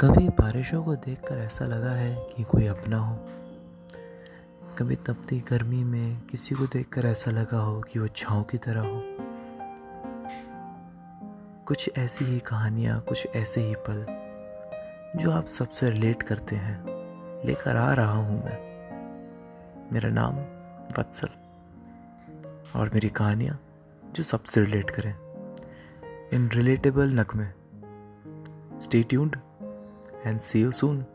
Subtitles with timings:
[0.00, 3.16] कभी बारिशों को देखकर ऐसा लगा है कि कोई अपना हो।
[4.78, 8.80] कभी तपती गर्मी में किसी को देखकर ऐसा लगा हो कि वो छाँव की तरह
[8.80, 9.02] हो।
[11.66, 14.06] कुछ ऐसी ही कहानियाँ, कुछ ऐसे ही पल,
[15.18, 16.84] जो आप सबसे रिलेट करते हैं,
[17.46, 18.58] लेकर आ रहा हूँ मैं।
[19.92, 20.36] मेरा नाम
[20.98, 21.28] वत्सल,
[22.78, 23.60] और मेरी कहानियाँ
[24.12, 25.14] जो सबसे रिलेट करें।
[26.32, 27.46] इन रिलेटेबल नगमे
[28.78, 29.36] stay tuned
[30.26, 31.06] and see you soon.